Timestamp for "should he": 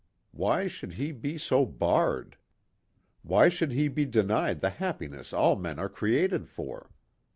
0.65-1.11, 3.49-3.87